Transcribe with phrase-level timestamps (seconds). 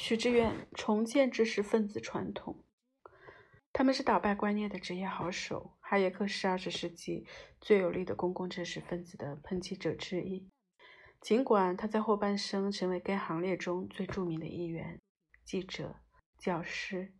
[0.00, 2.64] 许志远重建知识分子传统。
[3.72, 5.76] 他们是打败观念的职业好手。
[5.80, 7.26] 哈耶克是二十世纪
[7.60, 10.48] 最有力的公共知识分子的抨击者之一，
[11.20, 15.00] 尽管他在后半生成为该行列中最著名的一员。
[15.44, 15.96] 记者、
[16.38, 17.12] 教师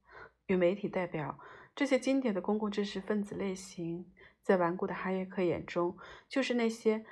[0.46, 1.36] 与媒体代表
[1.74, 5.98] 这些经典的公共知识分子类型，在顽固的哈耶克眼中，
[6.28, 7.04] 就是那些。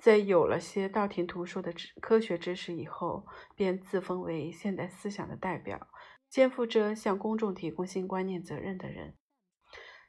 [0.00, 5.88] 在有了些道听途说的科学知识以后，便自封为现代思想的代表，
[6.26, 9.14] 肩负着向公众提供新观念责任的人。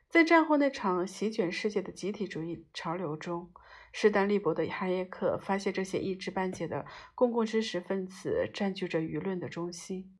[0.08, 3.52] 在战后那场席卷世界的集体主义潮流中，
[3.92, 10.18] 势单力薄的哈耶克发现这些一知半解的公共知识分子占据着舆论的中心，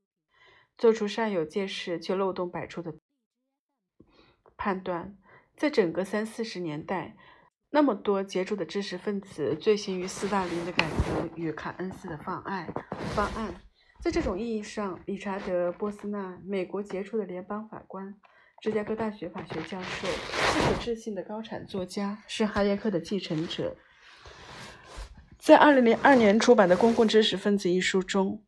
[0.76, 2.94] 做出善有介事却漏洞百出的
[4.58, 5.16] 判断。
[5.56, 7.16] 在整个三四十年代。
[7.74, 12.70] 那么多杰出的知识分子醉心于斯大林的改革与卡恩斯的方案。
[13.14, 13.54] 方案，
[13.98, 18.14] 在这种意义上，理查德·波斯纳，美国杰出的联邦法官、
[18.60, 23.74] 芝加哥大学法学教授、不可置信的高产作家，是哈耶克的继承者。
[25.38, 28.42] 在2002年出版的《公共知识分子》一书中。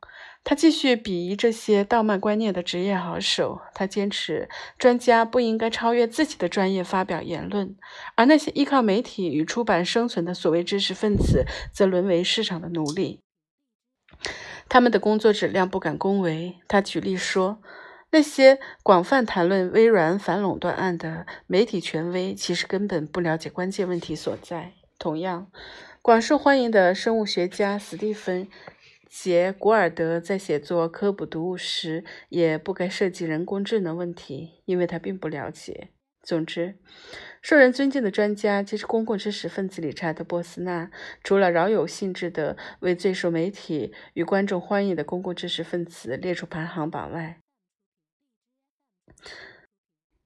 [0.44, 3.62] 他继续鄙夷这些倒慢观念的职业好手。
[3.74, 7.74] 他坚持，专家不应该超越自己的专业发表言论，
[8.14, 13.20] 而那些依靠媒体与出版生存的所谓知识分子，则沦为市场的奴隶。
[14.68, 16.56] 他们的工作质量不敢恭维。
[16.68, 17.62] 他举例说，
[18.10, 24.72] 那些广泛谈论微软反垄断案的媒体权威，其实根本不了解关键问题所在。
[24.98, 25.50] 同样，
[26.02, 28.46] 广受欢迎的生物学家斯蒂芬。
[29.16, 35.90] 杰古尔德在写作科普读物时，也不该涉及人工智能问题，因为他并不了解。
[36.20, 36.80] 总之，
[37.40, 40.90] 受人尊敬的专家即是公共知识分子理查德·波斯纳，
[41.22, 47.38] 除了饶有兴致地为最受媒体与观众欢迎的公共知识分子列出排行榜外，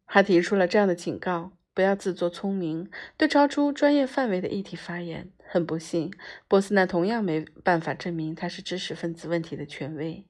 [0.07, 5.31] 还提出了这样的警告：不要自作聪明，对超出专业范围的议题发言。
[5.51, 6.13] 很不幸，
[6.47, 10.27] 波斯纳同样没办法证明他是知识分子问题的权威。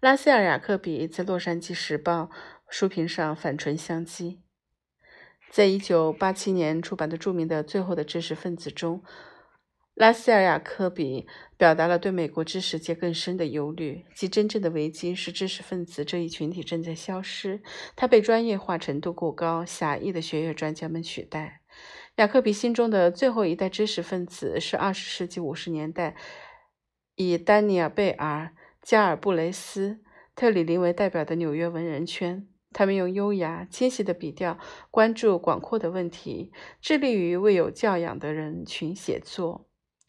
[0.00, 2.24] 拉塞尔·雅克比在《洛杉矶时报》
[2.68, 4.38] 书评上反唇相讥。
[5.50, 9.02] 在一九八七年出版的著名的《最后的知识分子》中，
[9.94, 11.26] 拉塞尔·雅克比
[11.58, 17.60] 表达了对美国知识界更深的忧虑，即真正的危机是知识分子这一群体正在消失，
[17.96, 21.59] 他被专业化程度过高、狭义的学业专家们取代。
[22.20, 26.14] 雅克比心中的最后一代知识分子是二十世纪五十年代
[27.14, 30.00] 以丹尼尔·贝尔、加尔布雷斯、
[30.34, 32.46] 特里林为代表的纽约文人圈。
[32.72, 34.58] 他们用优雅、清晰的笔调
[34.90, 39.66] 关注广阔的问题，致力于为有教养的人群写作。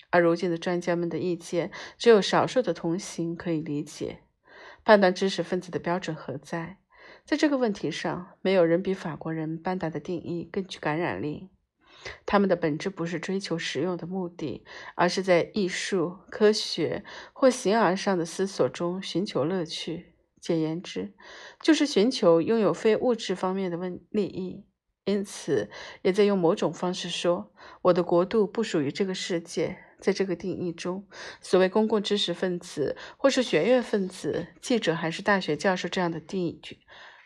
[0.10, 4.20] 而如今的专家们的意见，只有少数的同行可以理解。
[4.84, 6.76] 判断知识分子的标准何在？
[7.24, 11.48] 在这个问题上，没有人比法国人班达的定义更具感染力。
[12.26, 14.64] 他们的本质不是追求实用的目的，
[14.96, 17.04] 而是在艺术、科学
[17.34, 20.14] 或形而上的思索中寻求乐趣。
[20.40, 21.14] 简言之，
[21.62, 24.66] 就是寻求拥有非物质方面的问利益。
[25.06, 25.70] 因此，
[26.02, 27.54] 也在用某种方式说
[27.84, 31.08] ：“我的国度不属于这个世界。”在这个定义中，
[31.42, 36.60] 所谓公共知识分子，或是学院分子、记者，还是大学教授这样的定义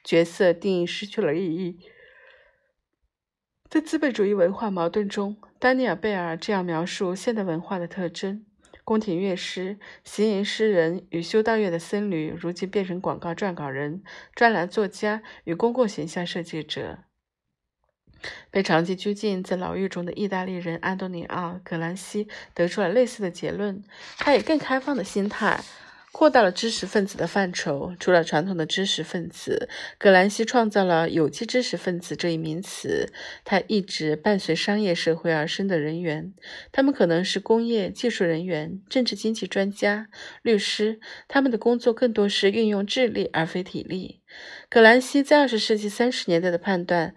[0.04, 1.80] 角色定义失去了意义。
[3.68, 8.46] 在资本主义文化矛盾中，丹尼尔·贝尔这样描述现代文化的特征：
[8.84, 14.04] 宫廷乐师、行吟诗人与修道院的僧侣，如今变成广告撰稿人、
[14.34, 17.00] 专栏作家与公共形象设计者。
[18.50, 23.84] 被长期拘禁在牢狱中的意大利人安东尼奥·格兰西得出了类似的结论。
[24.18, 25.60] 他以更开放的心态。
[26.18, 27.94] 扩大了知识分子的范畴。
[28.00, 29.68] 除了传统的知识分子，
[29.98, 33.12] 葛兰西创造了有机知识分子这一名词。
[33.44, 36.34] 它一直伴随商业社会而生的人员，
[36.72, 40.08] 他们可能是工业技术人员、政治经济专家、
[40.42, 41.02] 律师。
[41.28, 44.22] 他们的工作更多是运用智力而非体力。
[44.70, 47.14] 葛兰西在二十世纪三十年代的判断，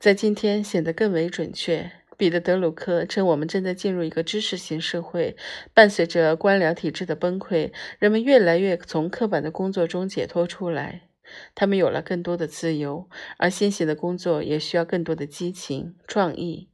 [0.00, 1.92] 在今天显得更为准确。
[2.16, 5.36] 彼得·德鲁克称：“我们正在进入一个知识型社会，
[5.74, 11.08] 伴随着官僚体制的崩溃，人们越来越从刻板的工作中解脱出来。
[11.54, 16.70] 他们有了更多的自由，而新型的工作也需要更多的激情、创意。”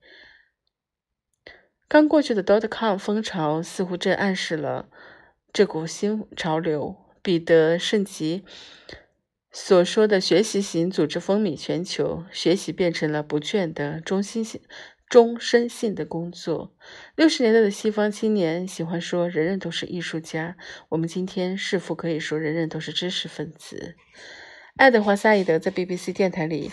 [1.88, 4.88] 刚过去的 dot-com 风潮似乎正暗示了
[5.52, 6.96] 这股新潮流。
[7.24, 8.42] 彼得·圣吉
[9.52, 14.60] 所说的学习型组织风靡全球，学习变成了不倦的中心性。
[15.12, 16.74] 终身性的工作。
[17.16, 20.56] 六十年代的西方青年喜欢说人人都是艺术家，
[20.88, 23.94] 我们今天是否可以说人人都是知识分子？
[24.76, 26.70] 爱德华·萨义德在 BBC 电台里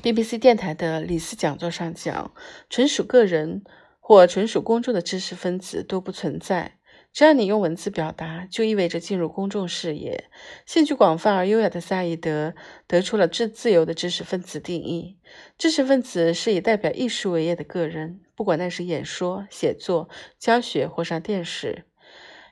[0.00, 2.32] ，BBC 电台的李斯讲座上讲，
[2.70, 3.64] 纯属个人
[3.98, 6.78] 或纯属公众的知识分子都不存在。
[7.12, 10.30] 只要你用文字表达，就意味着进入公众视野。
[10.64, 12.54] 兴趣广泛而优雅的萨义德
[12.86, 15.18] 得出了自自由的知识分子定义：
[15.58, 21.84] 知识分子是以代表艺术为业的个人，不管那是演说、写作、教学或上电视。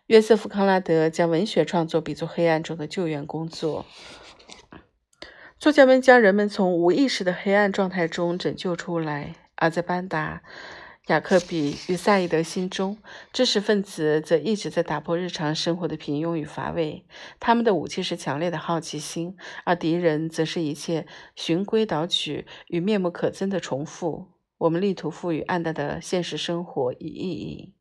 [0.07, 3.87] 约瑟夫·康拉德将文学创作比作黑暗中的救援工作。
[5.59, 10.43] 作家们将人们从无意识的黑暗状态中拯救出来，而在班达。
[11.11, 12.97] 雅克比与萨义德心中，
[13.33, 17.05] 知识分子则一直在打破日常生活的平庸与乏味。
[17.41, 24.29] 他们的武器是强烈的好奇心，而敌人则是一切循规蹈矩与面目可憎的重复。
[24.59, 27.75] 我们力图赋予暗淡的现实生活以意义。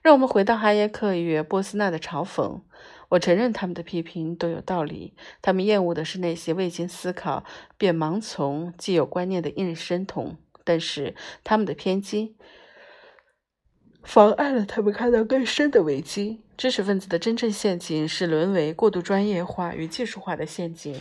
[0.00, 2.60] 让我们回到哈耶克与波斯纳的嘲讽。
[3.08, 5.14] 我承认他们的批评都有道理。
[5.42, 7.44] 他们厌恶的是那些未经思考
[7.76, 10.36] 便盲从既有观念的应声筒。
[10.66, 12.36] 但是他们的偏激
[14.02, 16.42] 妨碍了他们看到更深的危机。
[16.56, 20.98] 知识分子的真正陷阱是沦为过度专业化与技术化的陷阱，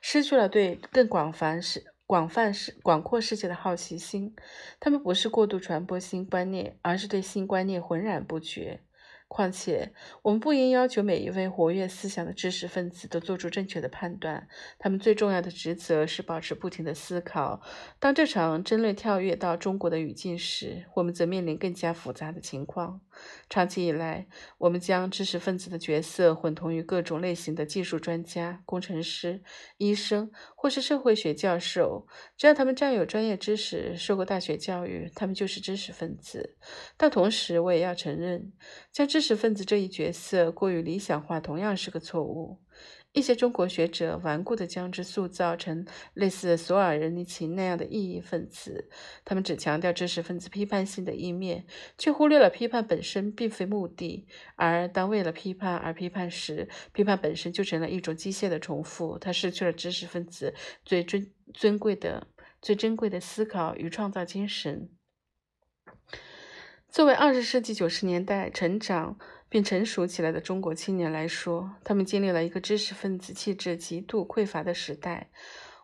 [0.00, 4.34] 失去了对更广泛是、广泛是、广阔世界的好奇心。
[4.80, 8.80] 他们不是过度传播新观念，而是对新观念浑然不觉。
[9.26, 9.92] 况且，
[10.22, 14.46] 我们不应要求每一位活跃思想的知识分子都做出正确的判断。
[14.78, 17.60] 他们最重要的职责是保持不停的思考。
[17.98, 23.00] 当这场争论跳跃到中国的语境时，我们则面临更加复杂的情况。
[23.48, 24.26] 长期以来，
[24.58, 29.42] 我们将知识分子的角色混同于各种类型的技术专家、工程师、
[29.78, 32.06] 医生或是社会学教授。
[32.36, 36.56] 只要他们占有专业知识、受过大学教育，他们就是知识分子。
[36.96, 38.52] 但同时，我也要承认，
[38.90, 42.63] 将知识分子这一角色过于理想化，同样是个错误。
[43.12, 48.90] 一些中国学者顽固地将之塑造成类似索尔仁尼琴那样的异议分子，
[49.24, 51.64] 他们只强调知识分子批判性的一面，
[51.96, 54.26] 却忽略了批判本身并非目的。
[54.56, 60.52] 而当为了批判而批判时，批判本身就成了一种机械的重复，它失去了知识分子
[60.84, 62.26] 最尊尊贵的、
[62.60, 64.88] 最珍贵的思考与创造精神。
[66.88, 69.16] 作为二十世纪九十年代成长。
[69.54, 75.30] 并成熟起来的中国青年来说，他们经历了一个知识分子气质极度匮乏的时代。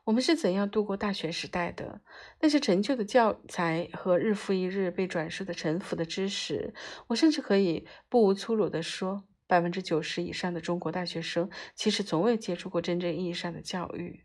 [0.02, 2.00] 我们是怎样度过大学时代的？
[2.40, 6.74] 那些陈旧的教材和日复一日被转述的陈腐的知识，
[7.06, 14.24] 我甚至可以不无粗鲁地说，百分之九十以上的中国大学生其实从未接触过真正意义上的教育。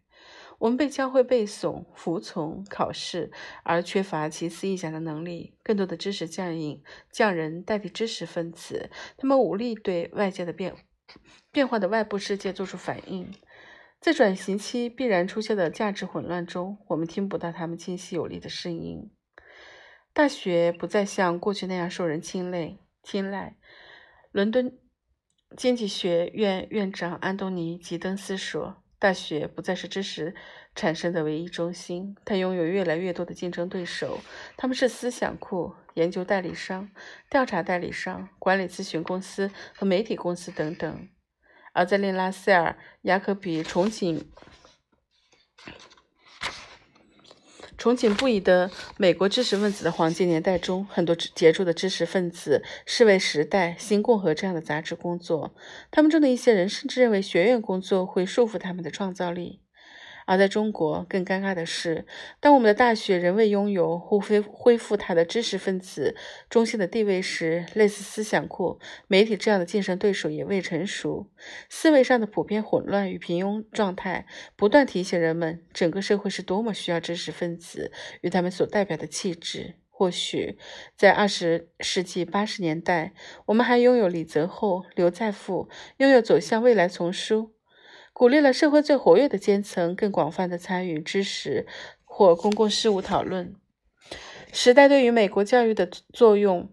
[0.60, 3.32] 我们被教会背诵、服从考试，
[3.64, 5.58] 而缺乏奇思异想的能力。
[5.64, 6.82] 更多的知识匠人、
[7.12, 10.76] 匠人代替知识分子，他们无力对外界的变
[11.52, 13.32] 变化的外部世界做出反应。
[14.00, 19.12] 在转型期必然出现的价值混乱中，我们听不到他们清晰有力的声音。
[20.14, 22.78] 大学不再像过去那样受人青睐。
[23.04, 23.58] 青睐。
[24.32, 24.78] 伦敦
[25.58, 28.85] 经济学院院长安东尼·吉登斯说。
[29.06, 30.34] 大学不再是知识
[30.74, 34.20] 产生的唯一中心，它拥有越来越多的竞争对手，
[34.58, 36.90] 他们是思想库、研究代理商、
[37.30, 41.08] 调查代理商、管理咨询公司和媒体公司等等。
[41.74, 44.24] 而在令拉塞尔、雅克比憧憬。
[47.78, 55.54] 憧憬不已的美国知识分子的黄金年代中，很多杰出的知识分子是为《时代》《新共和》这样的杂志工作。
[55.92, 59.60] 他们中的一些人甚至认为学院工作会束缚他们的创造力。
[60.26, 62.06] 而在中国，更尴尬的是，
[62.40, 66.16] 当我们的大学仍未拥有或恢恢复它的知识分子
[66.50, 71.28] 中心的地位时，类似思想库、媒体这样的竞争对手也未成熟。
[71.70, 77.92] 思维上的普遍混乱与平庸状态，不断提醒人们，整个社会是多么需要知识分子
[78.22, 79.76] 与他们所代表的气质。
[79.98, 80.58] 或许，
[80.98, 83.14] 在二十世纪八十年代，
[83.46, 87.55] 我们还拥有李泽厚、刘再富，拥有走向未来丛书。
[88.16, 91.68] 鼓励了社会最活跃的阶层更广泛的参与知识
[92.06, 93.54] 或公共事务讨论。
[94.54, 96.70] 时代对于美国教育的作用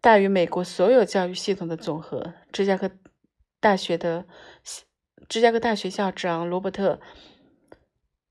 [0.00, 2.34] 大于美国所有教育系统的总和。
[2.50, 2.90] 芝加哥
[3.60, 4.26] 大学的
[5.28, 6.98] 芝加哥大学校长罗伯特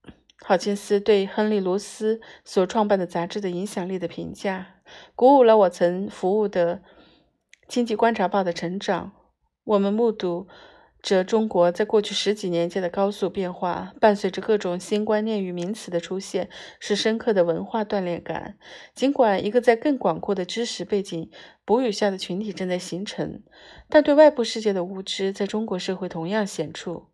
[0.45, 4.81] ·豪金斯对亨利·罗斯所创办的杂志的影响力的评价，
[5.15, 6.75] 鼓舞了我曾服务的
[7.69, 9.13] 《经济观察报》的成长。
[9.63, 10.49] 我们目睹。
[11.01, 18.57] 这中国在过去十几年间的高速变化，伴随着各种新观念与名词的出现，是深刻的文化锻炼感。
[18.93, 21.31] 尽管一个在更广阔的知识背景
[21.63, 23.41] 哺育下的群体正在形成，
[23.87, 27.07] 但对外部世界的无知在中国社会同样显著。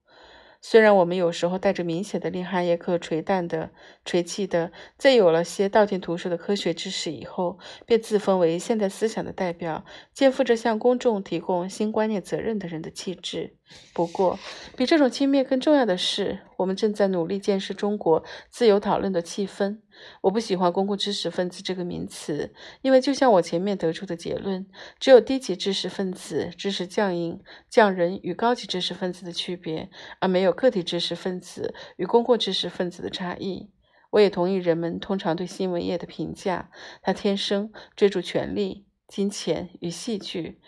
[0.61, 3.69] 虽然我们有时候带着明显的令哈耶克垂淡的、
[4.03, 13.57] 垂弃的，在有了些道听途说的科学知识以后，便自封为现代思想的代表，肩负着向公众提供新观念责任的人的气质。
[13.93, 14.37] 不过，
[14.77, 19.79] 比这种轻蔑更重要的是，我们正在努力建设中国自由讨论的气氛。
[20.21, 24.67] 我不喜欢“公共知识分子”这个名词，因为就像我前面得出的结论，
[24.99, 33.71] 只有低级知识分子、知识匠人、匠人与高级知识分子的区别，而没有个体知识分子与公共知识分子的差异。
[34.11, 36.69] 我也同意人们通常对新闻业的评价：
[37.01, 40.61] 他天生追逐权力、金钱与戏剧。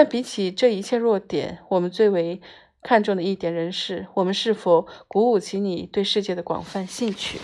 [0.00, 2.40] 但比起这一切弱点，我们最为
[2.82, 7.40] 看重的一点仍是：我们是否鼓舞起你对世界的广泛兴趣？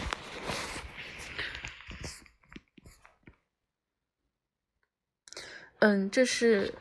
[5.81, 6.75] 嗯，这是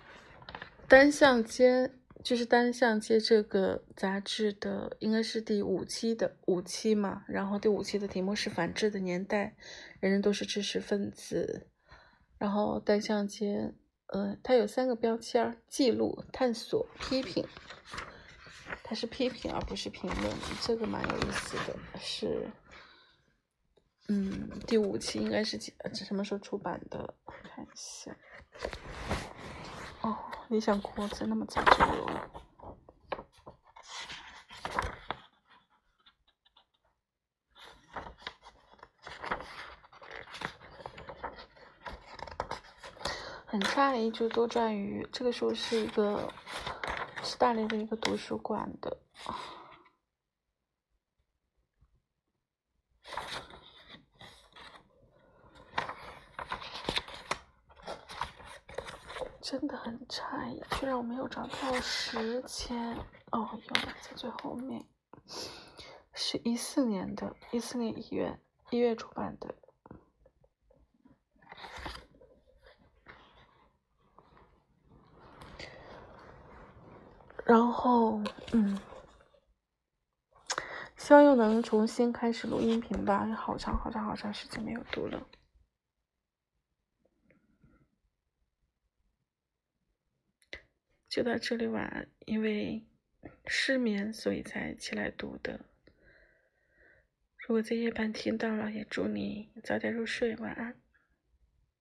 [0.87, 1.89] 单向街，
[2.23, 7.23] 就是单向街这个杂志的，应该是第五期的五期嘛。
[7.27, 9.55] 然后第五期的题目是反智的年代，
[9.99, 11.65] 人人都是知识分子。
[12.37, 13.73] 然后单向街，
[14.15, 17.45] 嗯，它有三个标签：记录、探索、批评。
[18.83, 21.75] 它是批评而不是评论，这个蛮有意思的。
[21.99, 22.47] 是，
[24.07, 25.73] 嗯，第五期应该是几？
[25.93, 27.13] 什么时候出版的？
[27.25, 28.15] 看一下。
[30.01, 30.15] 哦，
[30.49, 32.31] 理想国真那么早就有了，
[43.83, 46.31] 很诧异，就多转于这个书是一个
[47.21, 48.97] 是大连的一个图书馆的。
[59.41, 62.97] 真的很诧异，居然我没有找到时间
[63.31, 64.87] 哦，有了，在最后面，
[66.13, 68.39] 是一四年的，一四年一月
[68.71, 69.53] 一月出版的。
[77.45, 78.79] 然后，嗯，
[80.95, 85.27] 希望又能重新开始录音频吧，好长好长好长时间没有读了。
[91.09, 92.87] 就到这里晚安，因为
[93.45, 95.59] 失眠，所以才起来读的。
[97.37, 100.82] 如果在夜班听到了，也祝你早点入睡，晚安。